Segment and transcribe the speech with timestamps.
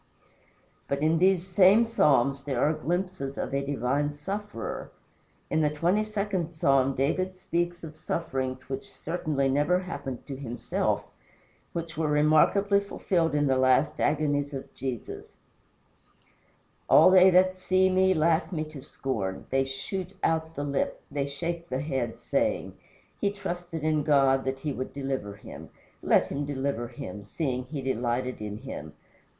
[0.87, 4.89] But in these same Psalms there are glimpses of a divine sufferer.
[5.47, 11.03] In the twenty second Psalm David speaks of sufferings which certainly never happened to himself
[11.71, 15.37] which were remarkably fulfilled in the last agonies of Jesus:
[16.89, 19.45] "All they that see me laugh me to scorn.
[19.51, 22.73] They shoot out the lip, they shake the head, saying,
[23.19, 25.69] He trusted in God that he would deliver him.
[26.01, 28.93] Let him deliver him, seeing he delighted in him.